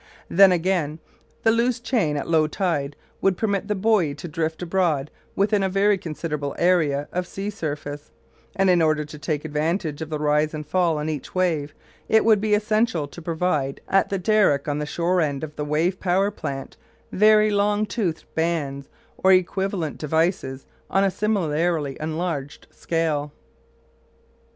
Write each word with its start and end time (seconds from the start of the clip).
Then, 0.29 0.51
again, 0.51 0.97
the 1.43 1.51
loose 1.51 1.79
chain 1.79 2.17
at 2.17 2.27
low 2.27 2.47
tide 2.47 2.95
would 3.21 3.37
permit 3.37 3.67
the 3.67 3.75
buoy 3.75 4.15
to 4.15 4.27
drift 4.27 4.63
abroad 4.63 5.11
within 5.35 5.61
a 5.61 5.69
very 5.69 5.95
considerable 5.95 6.55
area 6.57 7.07
of 7.11 7.27
sea 7.27 7.51
surface, 7.51 8.09
and 8.55 8.67
in 8.71 8.81
order 8.81 9.05
to 9.05 9.19
take 9.19 9.45
advantage 9.45 10.01
of 10.01 10.09
the 10.09 10.17
rise 10.17 10.55
and 10.55 10.65
fall 10.65 10.97
on 10.97 11.07
each 11.07 11.35
wave 11.35 11.75
it 12.09 12.25
would 12.25 12.41
be 12.41 12.55
essential 12.55 13.07
to 13.09 13.21
provide 13.21 13.79
at 13.87 14.09
the 14.09 14.17
derrick 14.17 14.67
on 14.67 14.79
the 14.79 14.87
shore 14.87 15.21
end 15.21 15.43
of 15.43 15.55
the 15.55 15.63
wave 15.63 15.99
power 15.99 16.31
plant 16.31 16.77
very 17.11 17.51
long 17.51 17.85
toothed 17.85 18.25
bands 18.33 18.89
or 19.19 19.31
equivalent 19.31 19.99
devices 19.99 20.65
on 20.89 21.03
a 21.03 21.11
similarly 21.11 21.95
enlarged 21.99 22.65
scale. 22.71 23.31